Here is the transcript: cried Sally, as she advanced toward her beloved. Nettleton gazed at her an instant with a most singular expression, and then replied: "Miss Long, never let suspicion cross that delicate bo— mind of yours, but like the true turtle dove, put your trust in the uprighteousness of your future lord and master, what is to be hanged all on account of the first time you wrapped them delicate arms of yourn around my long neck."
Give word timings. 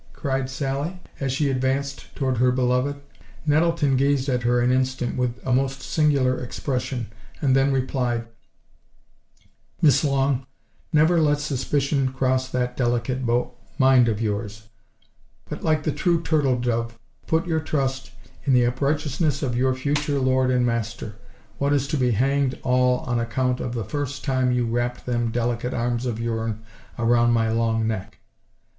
cried 0.13 0.49
Sally, 0.49 0.99
as 1.19 1.31
she 1.31 1.47
advanced 1.51 2.15
toward 2.15 2.37
her 2.37 2.51
beloved. 2.51 2.95
Nettleton 3.45 3.95
gazed 3.95 4.29
at 4.29 4.41
her 4.41 4.59
an 4.59 4.71
instant 4.71 5.15
with 5.15 5.37
a 5.45 5.53
most 5.53 5.83
singular 5.83 6.39
expression, 6.43 7.11
and 7.39 7.55
then 7.55 7.71
replied: 7.71 8.25
"Miss 9.79 10.03
Long, 10.03 10.47
never 10.91 11.21
let 11.21 11.39
suspicion 11.39 12.11
cross 12.13 12.49
that 12.49 12.75
delicate 12.75 13.27
bo— 13.27 13.51
mind 13.77 14.07
of 14.07 14.19
yours, 14.19 14.69
but 15.47 15.61
like 15.63 15.83
the 15.83 15.91
true 15.91 16.19
turtle 16.23 16.57
dove, 16.57 16.97
put 17.27 17.45
your 17.45 17.59
trust 17.59 18.09
in 18.45 18.53
the 18.53 18.65
uprighteousness 18.65 19.43
of 19.43 19.55
your 19.55 19.75
future 19.75 20.17
lord 20.17 20.49
and 20.49 20.65
master, 20.65 21.13
what 21.59 21.73
is 21.73 21.87
to 21.89 21.97
be 21.97 22.09
hanged 22.09 22.57
all 22.63 23.01
on 23.01 23.19
account 23.19 23.59
of 23.59 23.75
the 23.75 23.85
first 23.85 24.23
time 24.23 24.51
you 24.51 24.65
wrapped 24.65 25.05
them 25.05 25.29
delicate 25.29 25.75
arms 25.75 26.07
of 26.07 26.19
yourn 26.19 26.63
around 26.97 27.33
my 27.33 27.51
long 27.51 27.85
neck." 27.87 28.17